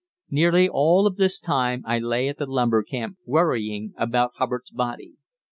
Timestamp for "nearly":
0.31-0.67